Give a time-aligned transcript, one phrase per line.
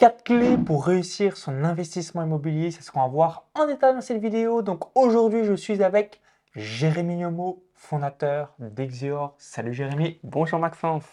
[0.00, 4.00] 4 clés pour réussir son investissement immobilier, c'est ce qu'on va voir en détail dans
[4.00, 4.62] cette vidéo.
[4.62, 6.22] Donc aujourd'hui, je suis avec
[6.56, 9.34] Jérémy Nyomo, fondateur d'Exior.
[9.36, 10.18] Salut Jérémy.
[10.22, 11.04] Bonjour Maxence.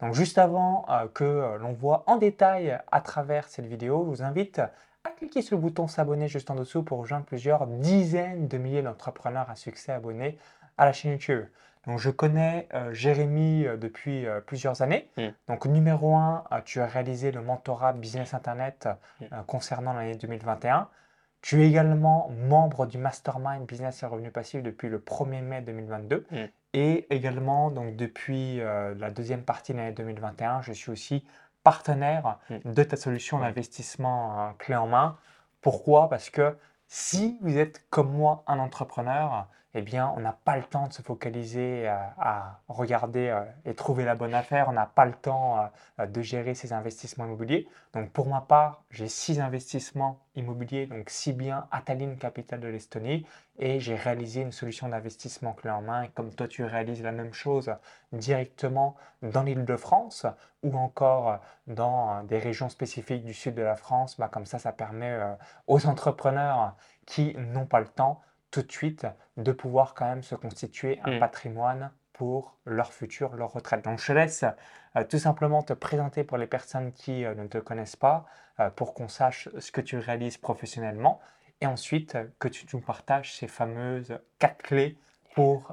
[0.00, 4.08] Donc juste avant euh, que euh, l'on voit en détail à travers cette vidéo, je
[4.08, 8.48] vous invite à cliquer sur le bouton s'abonner juste en dessous pour rejoindre plusieurs dizaines
[8.48, 10.38] de milliers d'entrepreneurs à succès abonnés
[10.78, 11.44] à la chaîne YouTube.
[11.86, 15.10] Donc, je connais euh, Jérémy euh, depuis euh, plusieurs années.
[15.16, 15.28] Mm.
[15.48, 18.88] Donc, numéro un, tu as réalisé le mentorat Business Internet
[19.20, 19.26] mm.
[19.46, 20.88] concernant l'année 2021.
[21.40, 26.26] Tu es également membre du Mastermind Business et Revenus Passifs depuis le 1er mai 2022.
[26.30, 26.36] Mm.
[26.74, 31.22] Et également, donc, depuis la deuxième partie de l'année 2021, je suis aussi
[31.64, 35.18] partenaire de ta solution d'investissement clé en main.
[35.60, 36.08] Pourquoi?
[36.08, 36.56] Parce que
[36.86, 40.92] si vous êtes comme moi un entrepreneur, eh bien, on n'a pas le temps de
[40.92, 44.68] se focaliser euh, à, regarder euh, et trouver la bonne affaire.
[44.68, 47.66] On n'a pas le temps euh, de gérer ses investissements immobiliers.
[47.94, 53.26] Donc, pour ma part, j'ai six investissements immobiliers, donc six biens Ataline Capital de l'Estonie,
[53.58, 56.02] et j'ai réalisé une solution d'investissement clé en main.
[56.02, 57.74] Et comme toi, tu réalises la même chose
[58.12, 60.26] directement dans l'île de France
[60.62, 64.72] ou encore dans des régions spécifiques du sud de la France, bah, comme ça, ça
[64.72, 65.18] permet
[65.66, 66.76] aux entrepreneurs
[67.06, 68.20] qui n'ont pas le temps
[68.52, 71.18] tout de suite de pouvoir quand même se constituer un mm.
[71.18, 73.84] patrimoine pour leur futur, leur retraite.
[73.84, 74.44] Donc je te laisse
[74.96, 78.26] euh, tout simplement te présenter pour les personnes qui euh, ne te connaissent pas,
[78.60, 81.20] euh, pour qu'on sache ce que tu réalises professionnellement,
[81.60, 84.96] et ensuite que tu nous partages ces fameuses quatre clés
[85.34, 85.72] pour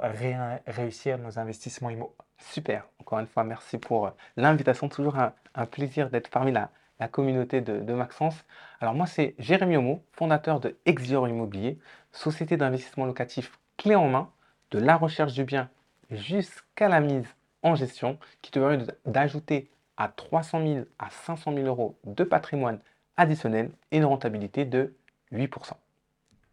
[0.67, 2.15] réussir nos investissements immo.
[2.37, 4.87] Super, encore une fois, merci pour l'invitation.
[4.87, 8.45] Toujours un, un plaisir d'être parmi la, la communauté de, Maxence.
[8.81, 11.79] Alors moi, c'est Jérémy Homo, fondateur de Exior Immobilier,
[12.11, 14.29] société d'investissement locatif clé en main,
[14.71, 15.69] de la recherche du bien
[16.11, 17.27] jusqu'à la mise
[17.63, 22.79] en gestion, qui te permet d'ajouter à 300 000 à 500 000 euros de patrimoine
[23.17, 24.95] additionnel et une rentabilité de
[25.33, 25.73] 8%.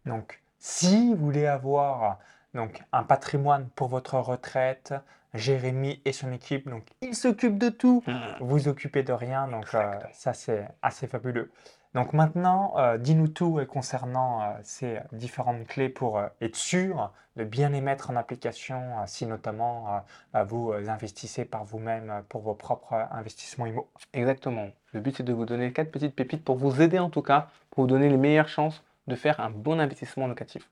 [0.05, 2.19] Donc, si vous voulez avoir
[2.53, 4.93] donc, un patrimoine pour votre retraite,
[5.33, 8.17] Jérémy et son équipe, donc ils s'occupent de tout, hmm.
[8.39, 11.51] vous occupez de rien, donc euh, ça c'est assez fabuleux.
[11.93, 17.69] Donc maintenant, euh, dis-nous tout concernant euh, ces différentes clés pour être sûr de bien
[17.69, 20.03] les mettre en application si notamment
[20.47, 23.87] vous investissez par vous-même pour vos propres investissements immo.
[24.13, 24.69] Exactement.
[24.93, 27.49] Le but c'est de vous donner quatre petites pépites pour vous aider en tout cas,
[27.69, 30.67] pour vous donner les meilleures chances de faire un bon investissement locatif.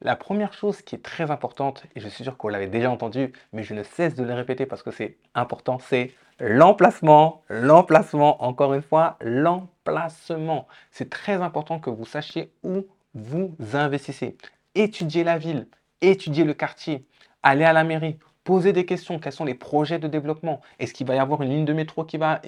[0.00, 3.32] La première chose qui est très importante, et je suis sûr qu'on l'avait déjà entendu,
[3.52, 8.74] mais je ne cesse de le répéter parce que c'est important, c'est l'emplacement, l'emplacement, encore
[8.74, 10.66] une fois, l'emplacement.
[10.90, 14.36] C'est très important que vous sachiez où vous investissez.
[14.74, 15.66] Étudiez la ville,
[16.00, 17.06] étudiez le quartier,
[17.42, 19.18] allez à la mairie, Posez des questions.
[19.18, 20.62] Quels sont les projets de développement?
[20.78, 22.40] Est-ce qu'il va y avoir une ligne de métro qui va,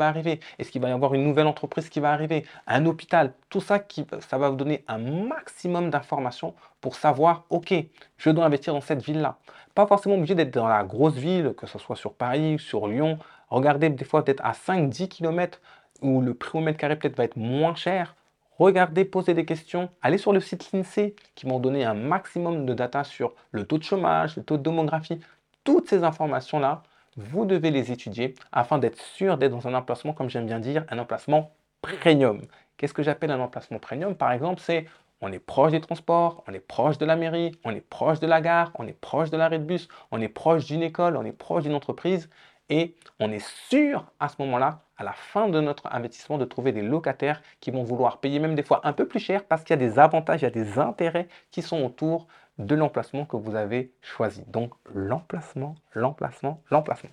[0.00, 0.38] arriver?
[0.58, 2.44] Est-ce qu'il va y avoir une nouvelle entreprise qui va arriver?
[2.66, 3.32] Un hôpital?
[3.48, 7.72] Tout ça, qui, ça va vous donner un maximum d'informations pour savoir, OK,
[8.18, 9.38] je dois investir dans cette ville-là.
[9.74, 13.18] Pas forcément obligé d'être dans la grosse ville, que ce soit sur Paris, sur Lyon.
[13.48, 15.60] Regardez des fois peut-être à 5-10 km
[16.02, 18.16] où le prix au mètre carré peut-être va être moins cher.
[18.58, 22.74] Regardez, posez des questions, allez sur le site l'INSEE qui vont donner un maximum de
[22.74, 25.20] data sur le taux de chômage, le taux de démographie,
[25.62, 26.82] toutes ces informations-là,
[27.16, 30.84] vous devez les étudier afin d'être sûr d'être dans un emplacement, comme j'aime bien dire,
[30.90, 31.52] un emplacement
[31.82, 32.42] premium.
[32.76, 34.14] Qu'est-ce que j'appelle un emplacement premium?
[34.14, 34.86] Par exemple, c'est
[35.22, 38.26] on est proche des transports, on est proche de la mairie, on est proche de
[38.26, 41.24] la gare, on est proche de l'arrêt de bus, on est proche d'une école, on
[41.24, 42.28] est proche d'une entreprise
[42.68, 46.72] et on est sûr à ce moment-là, à la fin de notre investissement, de trouver
[46.72, 49.78] des locataires qui vont vouloir payer même des fois un peu plus cher parce qu'il
[49.78, 52.26] y a des avantages, il y a des intérêts qui sont autour
[52.58, 54.42] de l'emplacement que vous avez choisi.
[54.48, 57.10] Donc l'emplacement, l'emplacement, l'emplacement.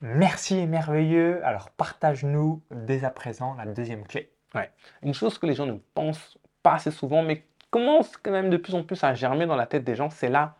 [0.00, 1.44] Merci et merveilleux.
[1.44, 4.30] Alors partage-nous dès à présent la deuxième clé.
[4.54, 4.70] Ouais.
[5.02, 8.56] Une chose que les gens ne pensent pas assez souvent, mais commence quand même de
[8.56, 10.54] plus en plus à germer dans la tête des gens, c'est la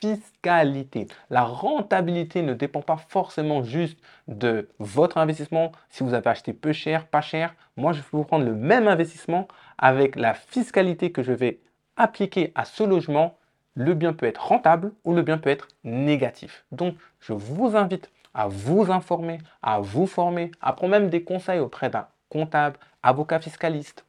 [0.00, 1.06] fiscalité.
[1.28, 5.72] La rentabilité ne dépend pas forcément juste de votre investissement.
[5.88, 8.88] Si vous avez acheté peu cher, pas cher, moi je vais vous prendre le même
[8.88, 9.46] investissement
[9.78, 11.60] avec la fiscalité que je vais
[11.96, 13.36] appliqué à ce logement,
[13.74, 16.64] le bien peut être rentable ou le bien peut être négatif.
[16.72, 21.60] Donc, je vous invite à vous informer, à vous former, à prendre même des conseils
[21.60, 24.04] auprès d'un comptable, avocat fiscaliste,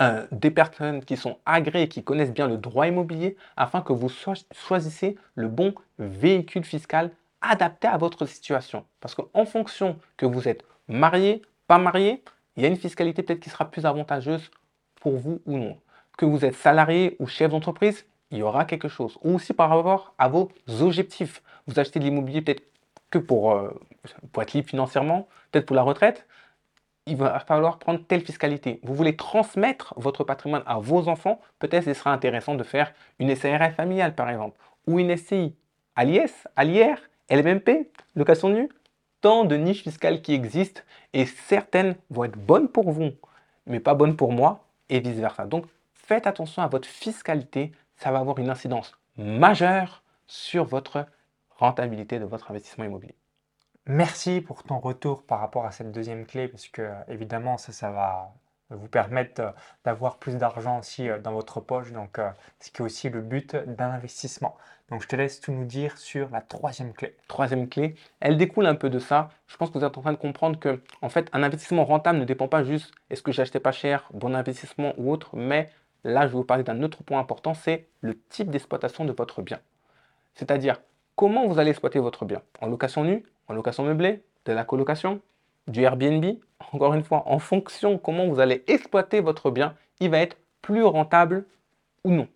[0.00, 4.10] euh, des personnes qui sont agréées, qui connaissent bien le droit immobilier, afin que vous
[4.52, 7.10] choisissez le bon véhicule fiscal
[7.40, 8.84] adapté à votre situation.
[9.00, 12.24] Parce qu'en fonction que vous êtes marié, pas marié,
[12.56, 14.50] il y a une fiscalité peut-être qui sera plus avantageuse
[15.00, 15.76] pour vous ou non
[16.16, 19.18] que vous êtes salarié ou chef d'entreprise, il y aura quelque chose.
[19.22, 20.50] Ou aussi par rapport à vos
[20.80, 21.42] objectifs.
[21.66, 22.62] Vous achetez de l'immobilier peut-être
[23.10, 23.70] que pour, euh,
[24.32, 26.26] pour être libre financièrement, peut-être pour la retraite.
[27.06, 28.80] Il va falloir prendre telle fiscalité.
[28.82, 33.34] Vous voulez transmettre votre patrimoine à vos enfants, peut-être ce sera intéressant de faire une
[33.34, 35.54] SARL familiale par exemple, ou une SCI.
[35.96, 36.98] À l'IS, à l'IR,
[37.30, 38.68] LMMP, location nue,
[39.20, 43.12] tant de niches fiscales qui existent et certaines vont être bonnes pour vous,
[43.66, 45.46] mais pas bonnes pour moi et vice-versa.
[45.46, 51.06] Donc faites attention à votre fiscalité, ça va avoir une incidence majeure sur votre
[51.50, 53.14] rentabilité de votre investissement immobilier.
[53.86, 57.90] Merci pour ton retour par rapport à cette deuxième clé, parce que évidemment, ça, ça
[57.90, 58.32] va
[58.70, 59.50] vous permettre euh,
[59.84, 63.20] d'avoir plus d'argent aussi euh, dans votre poche, donc euh, ce qui est aussi le
[63.20, 64.56] but d'un investissement.
[64.88, 67.14] Donc je te laisse tout nous dire sur la troisième clé.
[67.28, 69.28] Troisième clé, elle découle un peu de ça.
[69.46, 72.18] Je pense que vous êtes en train de comprendre que, en fait, un investissement rentable
[72.18, 75.68] ne dépend pas juste est-ce que acheté pas cher, bon investissement ou autre, mais
[76.04, 79.42] là, je vais vous parler d'un autre point important, c'est le type d'exploitation de votre
[79.42, 79.60] bien.
[80.34, 80.80] C'est-à-dire,
[81.16, 82.42] comment vous allez exploiter votre bien?
[82.60, 85.20] En location nue, en location meublée, de la colocation,
[85.66, 86.24] du Airbnb,
[86.72, 90.82] encore une fois, en fonction comment vous allez exploiter votre bien, il va être plus
[90.82, 91.46] rentable
[92.04, 92.28] ou non.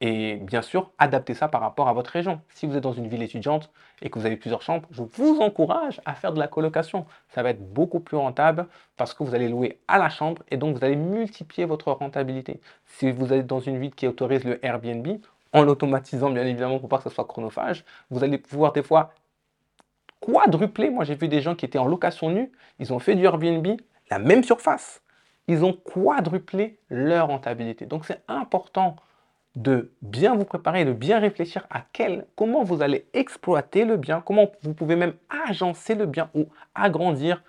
[0.00, 2.40] Et bien sûr, adaptez ça par rapport à votre région.
[2.50, 3.70] Si vous êtes dans une ville étudiante
[4.02, 7.06] et que vous avez plusieurs chambres, je vous encourage à faire de la colocation.
[7.28, 8.66] Ça va être beaucoup plus rentable
[8.96, 12.60] parce que vous allez louer à la chambre et donc vous allez multiplier votre rentabilité.
[12.84, 15.08] Si vous êtes dans une ville qui autorise le Airbnb,
[15.54, 19.12] en l'automatisant bien évidemment pour pas que ce soit chronophage, vous allez pouvoir des fois
[20.24, 20.90] quadruplé.
[20.90, 23.66] Moi, j'ai vu des gens qui étaient en location nue, ils ont fait du Airbnb,
[24.10, 25.02] la même surface.
[25.46, 27.84] Ils ont quadruplé leur rentabilité.
[27.86, 28.96] Donc, c'est important
[29.56, 34.20] de bien vous préparer, de bien réfléchir à quel, comment vous allez exploiter le bien,
[34.20, 35.14] comment vous pouvez même
[35.46, 37.44] agencer le bien ou agrandir,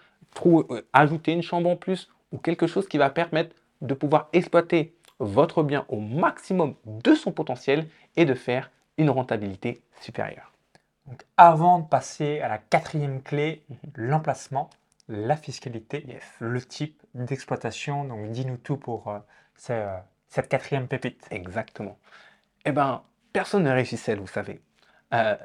[0.45, 4.94] euh, ajouter une chambre en plus ou quelque chose qui va permettre de pouvoir exploiter
[5.19, 7.88] votre bien au maximum de son potentiel
[8.18, 10.55] et de faire une rentabilité supérieure.
[11.07, 13.78] Donc, avant de passer à la quatrième clé, mhm.
[13.96, 14.69] l'emplacement,
[15.07, 18.06] la fiscalité, le type d'exploitation.
[18.06, 19.19] Donc, dis-nous tout pour euh,
[19.69, 19.98] euh,
[20.28, 21.28] cette quatrième pépite.
[21.31, 21.98] Exactement.
[22.66, 23.04] Eh bien,
[23.34, 24.62] personne ne réussit seul, vous savez.
[25.13, 25.36] Euh,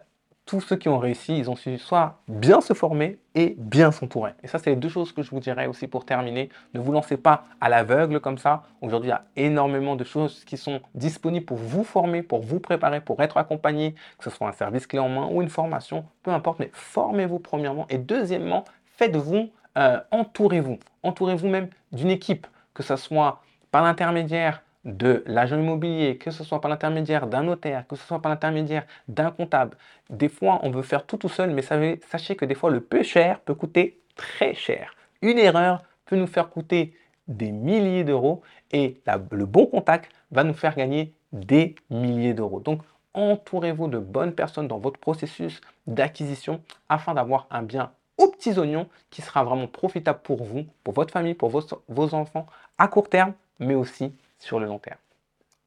[0.51, 4.33] tous ceux qui ont réussi, ils ont su soit bien se former et bien s'entourer.
[4.43, 6.49] Et ça, c'est les deux choses que je vous dirais aussi pour terminer.
[6.75, 8.65] Ne vous lancez pas à l'aveugle comme ça.
[8.81, 12.59] Aujourd'hui, il y a énormément de choses qui sont disponibles pour vous former, pour vous
[12.59, 16.05] préparer, pour être accompagné, que ce soit un service clé en main ou une formation,
[16.25, 17.87] peu importe, mais formez-vous premièrement.
[17.89, 18.65] Et deuxièmement,
[18.97, 20.81] faites-vous, euh, entourez-vous.
[21.05, 26.61] Entourez-vous même d'une équipe, que ce soit par l'intermédiaire de l'agent immobilier, que ce soit
[26.61, 29.77] par l'intermédiaire d'un notaire, que ce soit par l'intermédiaire d'un comptable.
[30.09, 33.03] Des fois, on veut faire tout tout seul, mais sachez que des fois, le peu
[33.03, 34.95] cher peut coûter très cher.
[35.23, 36.95] Une erreur peut nous faire coûter
[37.29, 38.43] des milliers d'euros
[38.73, 39.01] et
[39.31, 42.61] le bon contact va nous faire gagner des milliers d'euros.
[42.61, 42.81] Donc,
[43.15, 48.89] entourez-vous de bonnes personnes dans votre processus d'acquisition afin d'avoir un bien aux petits oignons
[49.11, 52.47] qui sera vraiment profitable pour vous, pour votre famille, pour vos, vos enfants
[52.79, 54.99] à court terme, mais aussi sur le long terme.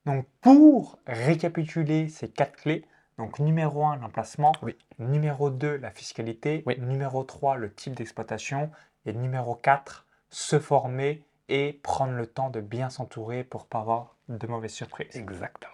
[0.06, 2.86] Donc pour récapituler ces quatre clés,
[3.18, 4.52] donc numéro 1, l'emplacement,
[5.00, 8.70] numéro 2, la fiscalité, numéro 3, le type d'exploitation,
[9.06, 13.80] et numéro 4, se former et prendre le temps de bien s'entourer pour ne pas
[13.80, 15.16] avoir de mauvaises surprises.
[15.16, 15.72] Exactement.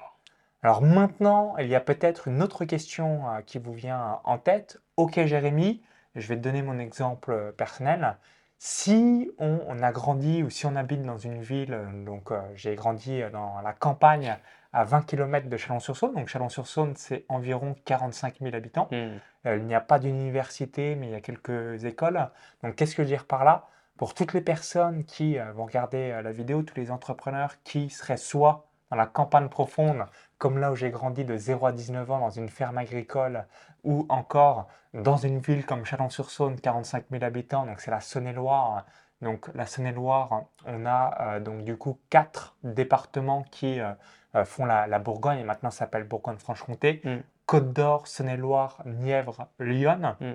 [0.62, 4.82] Alors maintenant, il y a peut-être une autre question euh, qui vous vient en tête.
[4.98, 5.82] Ok Jérémy,
[6.16, 8.18] je vais te donner mon exemple euh, personnel.
[8.62, 12.76] Si on, a grandi ou si on habite dans une ville, euh, donc euh, j'ai
[12.76, 14.38] grandi euh, dans la campagne
[14.74, 18.90] à 20 km de Chalon-sur-Saône, donc Chalon-sur-Saône c'est environ 45 000 habitants.
[18.92, 19.18] Hmm.
[19.46, 22.28] il n'y a pas d'université, mais il y a quelques écoles.
[22.62, 23.66] Donc qu'est-ce que je veux dire par là?
[23.96, 28.68] Pour toutes les personnes qui vont regarder la vidéo, tous les entrepreneurs qui seraient soit
[28.90, 30.06] dans la campagne profonde,
[30.38, 33.46] comme là où j'ai grandi de 0 à 19 ans dans une ferme agricole,
[33.84, 38.86] ou encore dans une ville comme Chalon-sur-Saône, 45 000 habitants, donc c'est la Saône-et-Loire.
[39.22, 43.92] Donc la Saône-et-Loire, on a euh, donc du coup quatre départements qui euh,
[44.36, 47.18] euh, font la, Bourgogne, et maintenant ça s'appelle Bourgogne-Franche-Comté, mm.
[47.46, 50.16] Côte d'Or, Saône-et-Loire, Nièvre, Lyon.
[50.20, 50.34] Mm.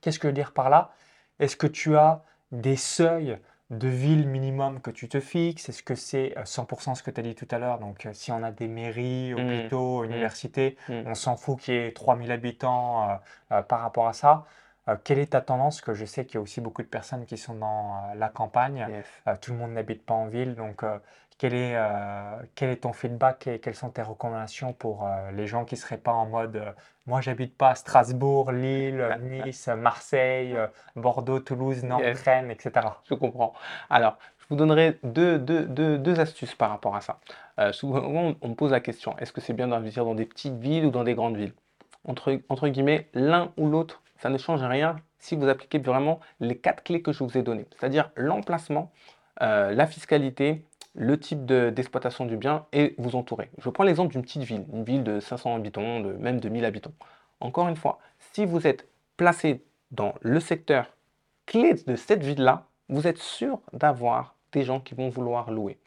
[0.00, 0.90] Qu'est-ce que je veux dire par là?
[1.38, 3.38] Est-ce que tu as des seuils
[3.70, 5.68] de villes minimum que tu te fixes?
[5.68, 7.78] Est-ce que c'est 100% euh, ce que tu as dit tout à l'heure?
[7.78, 9.38] Donc, euh, si on a des mairies, mmh.
[9.38, 10.04] hôpitaux, mmh.
[10.06, 10.92] universités, mmh.
[11.06, 13.18] on s'en fout qu'il y ait 3000 habitants
[13.52, 14.46] euh, par rapport à ça.
[15.04, 15.80] quelle est ta tendance?
[15.80, 18.86] Que je sais qu'il y a aussi beaucoup de personnes qui sont dans la campagne.
[19.40, 20.54] tout le monde n'habite pas en ville.
[20.54, 20.84] Donc,
[21.38, 21.76] quel est,
[22.54, 25.98] quel est ton feedback et quelles sont tes recommandations pour les gens qui ne seraient
[25.98, 26.62] pas en mode
[27.06, 30.56] moi j'habite pas à Strasbourg, Lille, Nice, Marseille,
[30.94, 32.86] Bordeaux, Toulouse, Nantes, Rennes, etc.
[33.08, 33.54] Je comprends.
[33.90, 37.18] Alors, je vous donnerai deux, deux, deux, deux astuces par rapport à ça.
[37.72, 40.86] souvent, on me pose la question est-ce que c'est bien d'investir dans des petites villes
[40.86, 41.54] ou dans des grandes villes?
[42.04, 46.56] Entre, entre guillemets, l'un ou l'autre, ça ne change rien si vous appliquez vraiment les
[46.56, 48.92] quatre clés que je vous ai données, c'est-à-dire l'emplacement,
[49.42, 50.64] euh, la fiscalité,
[50.96, 53.50] le type d'exploitation du bien et vous entourer.
[53.58, 56.64] Je prends l'exemple d'une petite ville, une ville de 500 habitants, de, même de 1000
[56.64, 56.94] habitants.
[57.40, 57.98] Encore une fois,
[58.32, 60.90] si vous êtes placé dans le secteur
[61.44, 65.78] clé de cette ville-là, vous êtes sûr d'avoir des gens qui vont vouloir louer.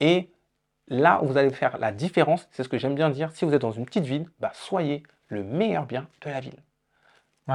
[0.00, 0.30] Et
[0.88, 3.54] là où vous allez faire la différence, c'est ce que j'aime bien dire, si vous
[3.54, 6.60] êtes dans une petite ville, bah, soyez le meilleur bien de la ville.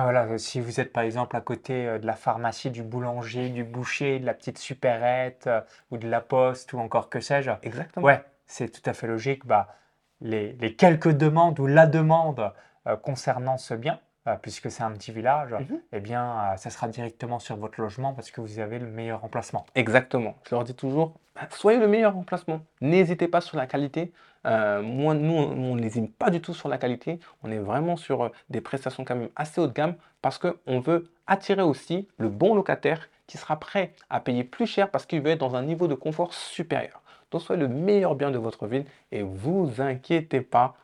[0.01, 3.63] Voilà, si vous êtes par exemple à côté euh, de la pharmacie, du boulanger, du
[3.63, 7.51] boucher, de la petite supérette euh, ou de la poste ou encore que sais-je.
[7.61, 8.03] Exactement.
[8.05, 9.45] Ouais, c'est tout à fait logique.
[9.45, 9.67] Bah,
[10.21, 12.51] les, les quelques demandes ou la demande
[12.87, 15.79] euh, concernant ce bien, euh, puisque c'est un petit village, Mhm.
[15.91, 16.23] eh bien,
[16.53, 19.65] euh, ça sera directement sur votre logement parce que vous avez le meilleur emplacement.
[19.75, 20.35] Exactement.
[20.49, 22.61] Je leur dis toujours, bah, soyez le meilleur emplacement.
[22.81, 24.11] N'hésitez pas sur la qualité.
[24.45, 27.19] Euh, moi, nous, on lésine pas du tout sur la qualité.
[27.43, 30.79] On est vraiment sur euh, des prestations quand même assez haut de gamme parce qu'on
[30.79, 35.21] veut attirer aussi le bon locataire qui sera prêt à payer plus cher parce qu'il
[35.21, 37.01] veut être dans un niveau de confort supérieur.
[37.31, 40.75] Donc, soyez le meilleur bien de votre ville et vous inquiétez pas.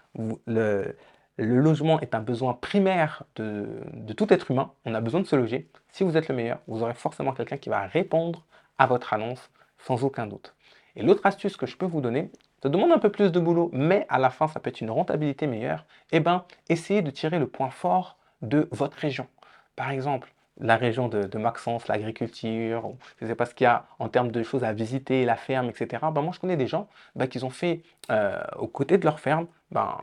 [0.48, 0.96] le,
[1.38, 4.72] logement est un besoin primaire de tout être humain.
[4.86, 5.70] On a besoin de se loger.
[5.92, 8.46] Si vous êtes le meilleur, vous aurez forcément quelqu'un qui va répondre
[8.78, 10.54] à votre annonce sans aucun doute.
[10.96, 13.70] Et l'autre astuce que je peux vous donner, ça demande un peu plus de boulot,
[13.74, 15.86] mais à la fin, ça peut être une rentabilité meilleure.
[16.12, 19.28] Eh bien, essayez de tirer le point fort de votre région.
[19.76, 23.68] Par exemple, la région de, de Maxence, l'agriculture, je ne sais pas ce qu'il y
[23.68, 26.04] a en termes de choses à visiter, la ferme, etc.
[26.12, 29.20] Ben, moi, je connais des gens ben, qui ont fait euh, aux côtés de leur
[29.22, 29.98] ferme, ben,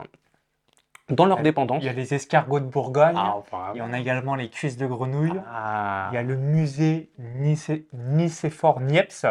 [1.09, 1.83] dans leur Il dépendance.
[1.83, 3.37] y a les escargots de Bourgogne, Ah,
[3.75, 5.39] et on a également les cuisses de grenouille.
[5.47, 6.09] Ah.
[6.11, 9.25] Il y a le musée Nicé- Nicéphore Niepce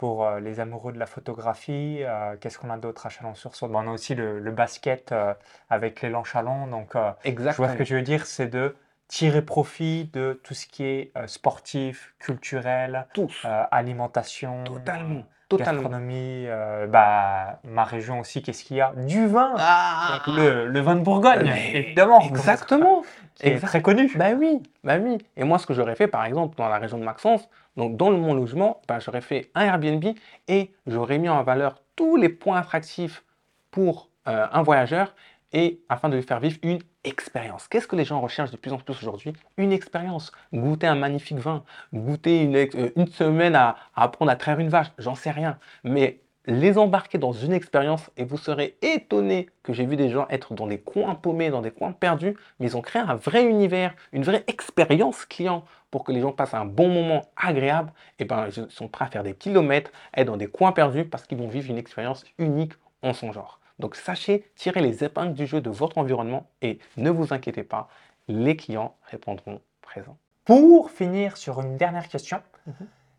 [0.00, 1.98] pour euh, les amoureux de la photographie.
[2.00, 3.70] Euh, Qu'est-ce qu'on a d'autre à Chalon-sur-Saône?
[3.70, 5.34] Bon, On a aussi le, le basket euh,
[5.68, 6.66] avec l'élan Chalon.
[6.68, 8.74] Donc, euh, je vois ce que tu veux dire, c'est de
[9.08, 13.06] tirer profit de tout ce qui est sportif, culturel,
[13.44, 15.24] alimentation, Totalement.
[15.50, 15.82] Totalement.
[15.82, 16.44] gastronomie.
[16.46, 18.92] euh, bah, ma région aussi, qu'est-ce qu'il y a?
[18.96, 20.20] Du vin Ah.
[20.26, 22.20] Donc, le, le vin de Bourgogne, Mais évidemment.
[22.20, 23.02] Exactement.
[23.34, 24.10] Qui est très connu.
[24.16, 25.18] Bah oui, bah oui.
[25.36, 28.10] Et moi, ce que j'aurais fait, par exemple, dans la région de Maxence, donc dans
[28.10, 30.04] le- mon logement, bah, j'aurais fait un Airbnb
[30.48, 33.24] et j'aurais mis en valeur tous les points attractifs
[33.70, 35.14] pour euh, un voyageur
[35.52, 37.68] et afin de lui faire vivre une expérience.
[37.68, 39.32] Qu'est-ce que les gens recherchent de plus en plus aujourd'hui?
[39.56, 40.32] Une expérience.
[40.52, 44.88] Goûter un magnifique vin, goûter une, euh, semaine à, à apprendre à traire une vache,
[44.98, 45.58] j'en sais rien.
[45.84, 50.26] Mais les embarquer dans une expérience et vous serez étonné que j'ai vu des gens
[50.30, 53.44] être dans des coins paumés, dans des coins perdus, mais ils ont créé un vrai
[53.44, 57.92] univers, une vraie expérience client pour que les gens passent un bon moment agréable.
[58.18, 61.24] Et ben, ils sont prêts à faire des kilomètres, être dans des coins perdus parce
[61.24, 63.59] qu'ils vont vivre une expérience unique en son genre.
[63.80, 67.88] Donc sachez tirer les épingles du jeu de votre environnement et ne vous inquiétez pas,
[68.28, 70.16] les clients répondront présent.
[70.44, 72.74] Pour finir sur une dernière question, Mhm.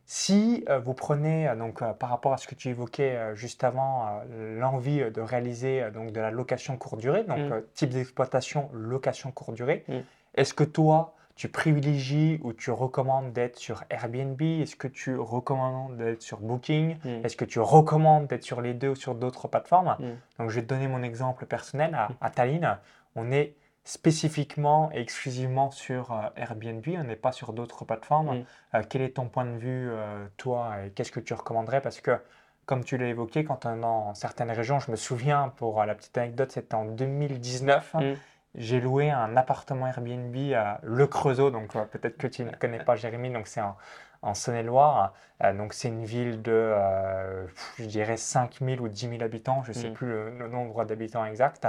[0.06, 3.36] si euh, vous prenez, euh, donc, euh, par rapport à ce que tu évoquais euh,
[3.36, 7.40] juste avant, euh, l'envie euh, de réaliser euh, donc, de la location courte durée, donc
[7.40, 10.04] euh, type d'exploitation, location courte durée, Mhm.
[10.36, 14.42] est-ce que toi, tu privilégies ou tu recommandes d'être sur Airbnb?
[14.42, 16.98] Est-ce que tu recommandes d'être sur Booking?
[17.04, 17.26] Mm.
[17.26, 19.96] Est-ce que tu recommandes d'être sur les deux ou sur d'autres plateformes?
[20.00, 20.06] Mm.
[20.40, 21.94] Donc, je vais te donner mon exemple personnel.
[21.96, 22.78] À, à Tallinn,
[23.16, 28.40] on est spécifiquement et exclusivement sur euh, Airbnb, on n'est pas sur d'autres plateformes.
[28.40, 28.46] Mm.
[28.76, 31.82] Euh, quel est ton point de vue, euh, toi, et qu'est-ce que tu recommanderais?
[31.82, 32.20] Parce que,
[32.66, 35.96] comme tu l'as évoqué, quand on est dans certaines régions, je me souviens, pour la
[35.96, 38.14] petite anecdote, c'était en 2019, Mm.
[38.56, 42.80] J'ai loué un appartement Airbnb à Le Creusot, donc euh, peut-être que tu ne connais
[42.84, 43.78] pas Jérémy, donc c'est en,
[44.22, 45.14] en Saône-et-Loire.
[45.44, 47.48] Euh, donc c'est une ville de, euh,
[47.80, 49.94] je dirais, 5000 ou 10 000 habitants, je ne sais Mm.
[49.94, 51.66] plus le, le nombre d'habitants exact.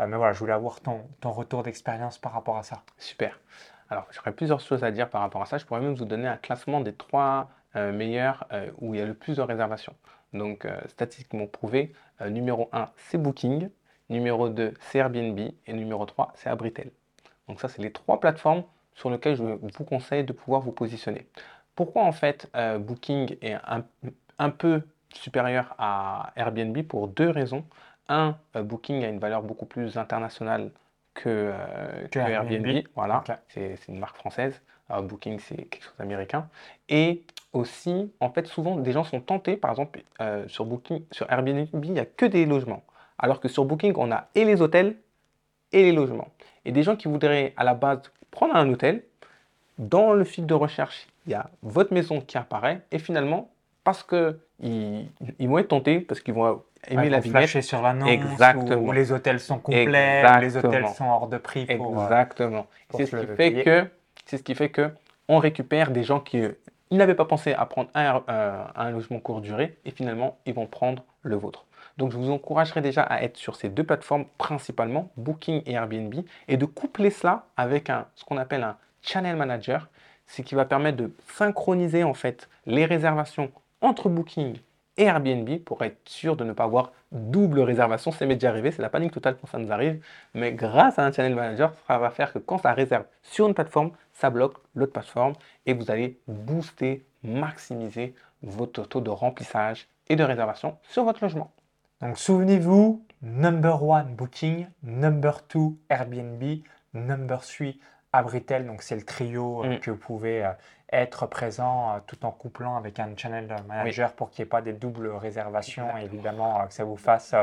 [0.00, 2.82] Euh, mais voilà, je voulais avoir ton, ton retour d'expérience par rapport à ça.
[2.98, 3.40] Super.
[3.90, 5.56] Alors, j'aurais plusieurs choses à dire par rapport à ça.
[5.58, 8.48] Je pourrais même vous donner un classement des trois meilleurs
[8.78, 9.94] où il y a le plus de réservations.
[10.32, 11.92] Donc, statistiquement prouvé,
[12.28, 13.68] numéro 1, c'est Booking,
[14.08, 16.90] numéro 2, c'est Airbnb, et numéro 3, c'est Abritel.
[17.48, 21.26] Donc ça, c'est les trois plateformes sur lesquelles je vous conseille de pouvoir vous positionner.
[21.74, 23.84] Pourquoi en fait euh, Booking est un,
[24.38, 24.82] un peu
[25.12, 27.64] supérieur à Airbnb pour deux raisons.
[28.08, 30.70] Un, euh, Booking a une valeur beaucoup plus internationale
[31.14, 32.66] que, euh, Que Airbnb.
[32.66, 32.86] Airbnb.
[32.94, 34.60] Voilà, c'est une marque française.
[34.88, 36.48] Alors, Booking, c'est quelque chose d'américain.
[36.88, 40.02] Et aussi, en fait, souvent, des gens sont tentés, par exemple,
[40.48, 42.82] sur Booking, sur Airbnb, il n'y a que des logements.
[43.18, 44.96] Alors que sur Booking, on a et les hôtels
[45.72, 46.28] et les logements.
[46.64, 49.02] Et des gens qui voudraient à la base prendre un hôtel,
[49.78, 52.82] dans le fil de recherche, il y a votre maison qui apparaît.
[52.90, 53.50] Et finalement,
[53.82, 57.62] parce que ils, ils vont être tentés, parce qu'ils vont aimer Ouais, la vignette.
[57.62, 58.76] sur l'annonce, Exactement.
[58.76, 62.02] Où, où les hôtels sont complets, où les hôtels sont hors de prix pour, euh,
[62.04, 62.66] Exactement.
[62.94, 63.64] C'est ce qui fait payer.
[63.64, 63.86] que,
[64.26, 64.90] c'est ce qui fait que
[65.28, 66.42] on récupère des gens qui
[66.90, 70.66] n'avaient pas pensé à prendre un, euh, un logement court durée et finalement, ils vont
[70.66, 71.64] prendre le vôtre.
[71.96, 76.14] Donc, je vous encouragerai déjà à être sur ces deux plateformes principalement, Booking et Airbnb,
[76.48, 79.88] et de coupler cela avec ce qu'on appelle un channel manager,
[80.26, 84.56] ce qui va permettre de synchroniser en fait les réservations entre Booking
[84.96, 88.12] et Airbnb pour être sûr de ne pas avoir double réservation.
[88.12, 90.02] C'est m'est déjà arrivé, c'est la panique totale quand ça nous arrive.
[90.34, 93.54] Mais grâce à un channel manager, ça va faire que quand ça réserve sur une
[93.54, 95.34] plateforme, ça bloque l'autre plateforme
[95.66, 101.50] et vous allez booster, maximiser votre taux de remplissage et de réservation sur votre logement.
[102.04, 106.60] Donc souvenez-vous, number one Booking, number two Airbnb,
[106.92, 107.80] number three
[108.12, 108.66] Abritel.
[108.66, 109.80] Donc c'est le trio euh, mm.
[109.80, 110.50] que vous pouvez euh,
[110.92, 114.60] être présent euh, tout en couplant avec un channel manager pour qu'il n'y ait pas
[114.60, 117.34] des doubles réservations et évidemment que ça vous fasse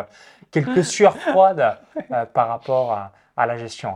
[0.51, 1.79] quelques sueurs froides
[2.31, 3.95] par rapport à, la gestion.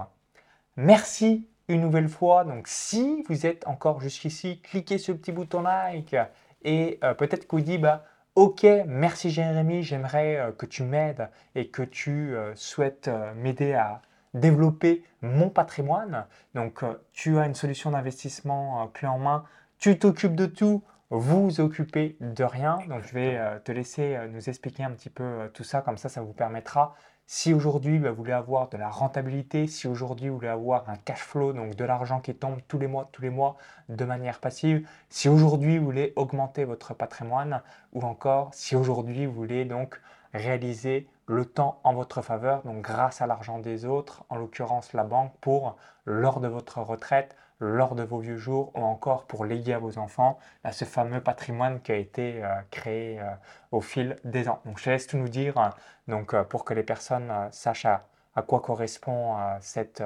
[0.78, 2.44] Merci une nouvelle fois.
[2.44, 6.16] Donc si vous êtes encore jusqu'ici, cliquez sur le petit bouton like
[6.64, 8.04] et peut-être que vous dites bah,
[8.36, 13.72] Ok, merci Jérémy, j'aimerais euh, que tu m'aides et que tu euh, souhaites euh, m'aider
[13.72, 14.02] à
[14.34, 16.26] développer mon patrimoine.
[16.54, 19.46] Donc, tu as une solution d'investissement clé en main,
[19.80, 22.80] tu t'occupes de tout, vous vous occupez de rien.
[22.90, 26.22] Donc, je vais te laisser nous expliquer un petit peu tout ça, comme ça, ça
[26.22, 26.96] vous permettra
[27.28, 30.96] si aujourd'hui bah, vous voulez avoir de la rentabilité, si aujourd'hui vous voulez avoir un
[30.96, 33.58] cash flow, donc de l'argent qui tombe tous les mois, tous les mois
[33.90, 37.62] de manière passive, si aujourd'hui vous voulez augmenter votre patrimoine
[37.94, 40.00] ou encore si aujourd'hui vous voulez donc
[40.34, 45.04] réaliser le temps en votre faveur, donc grâce à l'argent des autres, en l'occurrence la
[45.04, 49.74] banque, pour lors de votre retraite, lors de vos vieux jours ou encore pour léguer
[49.74, 50.38] à vos enfants
[50.72, 53.26] ce fameux patrimoine qui a été euh, créé euh,
[53.72, 54.62] au fil des ans.
[54.66, 55.72] Donc je laisse tout nous dire
[56.08, 58.06] donc, euh, pour que les personnes sachent à,
[58.46, 60.04] quoi correspond cette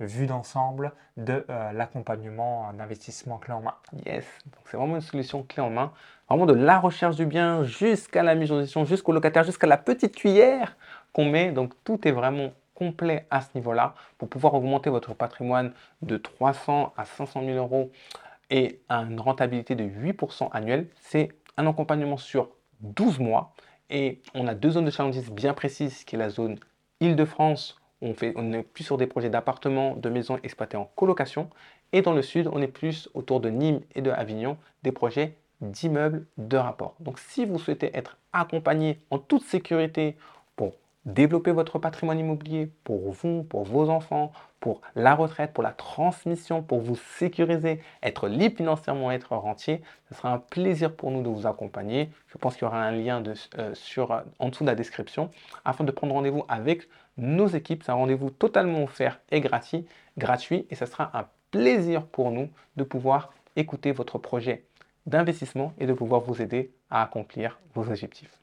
[0.00, 3.74] vue d'ensemble de l'accompagnement d'investissement clé en main.
[4.06, 4.24] Yes,
[4.64, 5.92] c'est vraiment une solution clé en main,
[6.28, 9.76] vraiment de la recherche du bien jusqu'à la mise en gestion, jusqu'au locataire, jusqu'à la
[9.76, 10.76] petite cuillère
[11.12, 11.50] qu'on met.
[11.50, 16.92] Donc tout est vraiment complet à ce niveau-là pour pouvoir augmenter votre patrimoine de 300
[16.96, 17.90] à 500 000 euros
[18.50, 20.86] et à une rentabilité de 8% annuel.
[21.00, 22.50] C'est un accompagnement sur
[22.82, 23.52] 12 mois
[23.90, 26.60] et on a deux zones de challenges bien précises qui est la zone
[27.00, 27.80] Île-de-France.
[28.00, 31.50] On, fait, est plus sur des projets d'appartements, de maisons exploitées en colocation.
[31.92, 35.34] Et dans le sud, on est plus autour de Nîmes et de Avignon, des projets
[35.60, 36.94] d'immeubles de rapport.
[37.00, 40.16] Donc si vous souhaitez être accompagné en toute sécurité
[40.54, 45.72] pour développer votre patrimoine immobilier pour vous, pour vos enfants, pour la retraite, pour la
[45.72, 49.82] transmission, pour vous sécuriser, être libre financièrement, être rentier.
[50.08, 52.10] Ce sera un plaisir pour nous de vous accompagner.
[52.26, 53.22] Je pense qu'il y aura un lien
[53.58, 53.74] euh,
[54.38, 55.30] en dessous de la description
[55.64, 57.82] afin de prendre rendez-vous avec nos équipes.
[57.84, 62.48] C'est un rendez-vous totalement offert et gratuit, gratuit et ce sera un plaisir pour nous
[62.76, 64.64] de pouvoir écouter votre projet
[65.06, 68.38] d'investissement et de pouvoir vous aider à accomplir vos objectifs.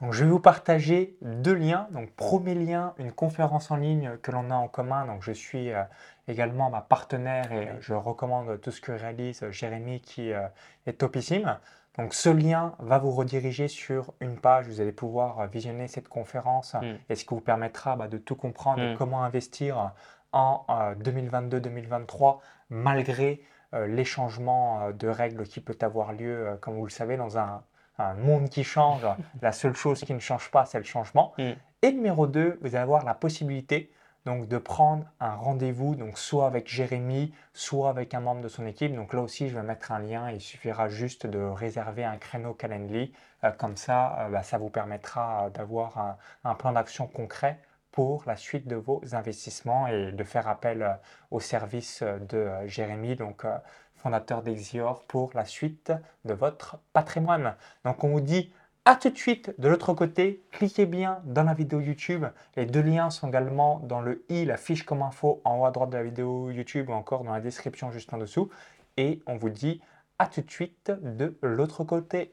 [0.00, 1.88] Donc, je vais vous partager deux liens.
[1.90, 5.06] Donc, premier lien, une conférence en ligne que l'on a en commun.
[5.06, 5.82] Donc, je suis euh,
[6.28, 10.46] également ma partenaire et je recommande tout ce que réalise Jérémy qui euh,
[10.86, 11.58] est topissime.
[11.98, 14.66] Donc, ce lien va vous rediriger sur une page.
[14.66, 16.96] Vous allez pouvoir visionner cette conférence mm.
[17.08, 18.96] et ce qui vous permettra bah, de tout comprendre et mm.
[18.96, 19.92] comment investir
[20.32, 22.38] en 2022-2023 euh,
[22.70, 27.62] malgré les changements de règles qui peuvent avoir lieu, comme vous le savez, dans un
[27.98, 29.06] un monde qui change,
[29.42, 31.32] la seule chose qui ne change pas, c'est le changement.
[31.38, 31.52] Mm.
[31.82, 33.90] Et numéro 2, vous allez avoir la possibilité
[34.26, 38.66] donc de prendre un rendez-vous, donc soit avec Jérémy, soit avec un membre de son
[38.66, 38.92] équipe.
[38.92, 40.30] Donc là aussi, je vais mettre un lien.
[40.32, 43.12] Il suffira juste de réserver un créneau Calendly.
[43.44, 47.60] Euh, comme ça, euh, bah, ça vous permettra euh, d'avoir un, plan d'action concret
[47.92, 50.98] pour la suite de vos investissements et de faire appel
[51.30, 53.14] au service de Jérémy.
[53.14, 53.46] Donc
[53.94, 55.92] fondateur d'Exior, pour la suite
[56.24, 57.54] de votre patrimoine.
[57.84, 58.52] Donc on vous dit
[58.86, 60.42] à tout de suite de l'autre côté.
[60.52, 62.24] Cliquez bien dans la vidéo YouTube.
[62.56, 65.72] Les deux liens sont également dans le i, la fiche comme info en haut à
[65.72, 68.48] droite de la vidéo YouTube ou encore dans la description juste en dessous.
[68.96, 69.82] Et on vous dit
[70.18, 72.32] à tout de suite de l'autre côté.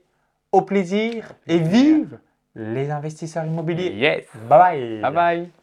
[0.51, 2.19] Au plaisir et vive
[2.55, 3.91] les investisseurs immobiliers.
[3.95, 4.27] Yes.
[4.47, 5.01] Bye bye.
[5.01, 5.62] Bye bye.